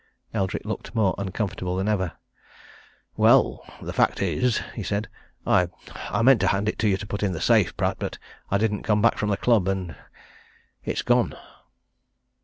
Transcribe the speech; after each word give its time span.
Eldrick 0.33 0.65
looked 0.65 0.95
more 0.95 1.13
uncomfortable 1.19 1.75
than 1.75 1.87
ever. 1.87 2.13
"Well 3.15 3.63
the 3.83 3.93
fact 3.93 4.19
is," 4.19 4.59
he 4.73 4.81
said, 4.81 5.07
"I 5.45 5.67
I 6.09 6.23
meant 6.23 6.41
to 6.41 6.47
hand 6.47 6.67
it 6.67 6.79
to 6.79 6.87
you 6.87 6.97
to 6.97 7.05
put 7.05 7.21
in 7.21 7.33
the 7.33 7.39
safe, 7.39 7.77
Pratt, 7.77 7.97
but 7.99 8.17
I 8.49 8.57
didn't 8.57 8.81
come 8.81 9.03
back 9.03 9.19
from 9.19 9.29
the 9.29 9.37
club. 9.37 9.67
And 9.67 9.95
it's 10.83 11.03
gone!" 11.03 11.35